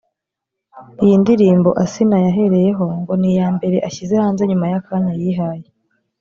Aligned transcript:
Iyi 1.03 1.15
ndirimbo 1.21 1.69
Asinah 1.83 2.21
yahereyeho 2.27 2.85
ngo 2.99 3.13
ni 3.21 3.29
iya 3.31 3.47
mbere 3.55 3.77
ashyize 3.87 4.13
hanze 4.23 4.41
nyuma 4.49 4.65
y'akanya 4.71 5.13
yihaye 5.21 5.67